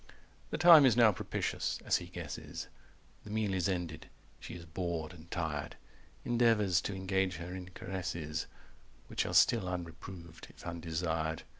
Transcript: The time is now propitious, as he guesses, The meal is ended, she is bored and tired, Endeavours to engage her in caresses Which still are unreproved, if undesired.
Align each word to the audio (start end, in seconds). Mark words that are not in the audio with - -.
The 0.49 0.57
time 0.57 0.83
is 0.87 0.97
now 0.97 1.11
propitious, 1.11 1.79
as 1.85 1.97
he 1.97 2.07
guesses, 2.07 2.69
The 3.23 3.29
meal 3.29 3.53
is 3.53 3.69
ended, 3.69 4.09
she 4.39 4.55
is 4.55 4.65
bored 4.65 5.13
and 5.13 5.29
tired, 5.29 5.75
Endeavours 6.25 6.81
to 6.81 6.95
engage 6.95 7.35
her 7.35 7.53
in 7.53 7.69
caresses 7.75 8.47
Which 9.05 9.27
still 9.33 9.67
are 9.69 9.75
unreproved, 9.75 10.47
if 10.49 10.65
undesired. 10.65 11.43